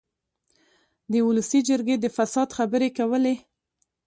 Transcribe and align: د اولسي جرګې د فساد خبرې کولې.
د 1.11 1.13
اولسي 1.25 1.59
جرګې 1.69 1.95
د 1.99 2.05
فساد 2.17 2.49
خبرې 2.57 2.89
کولې. 2.97 3.35